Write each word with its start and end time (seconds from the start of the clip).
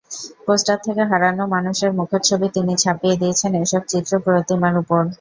Poster 0.45 0.77
থেকে 0.85 1.03
হারানো 1.11 1.43
মানুষের 1.55 1.91
মুখচ্ছবি 1.99 2.47
তিনি 2.55 2.73
ছাপিয়ে 2.83 3.19
দিয়েছেন 3.21 3.51
এসব 3.63 3.81
চিত্রপ্রতিমার 3.91 4.73
ওপর। 4.81 5.01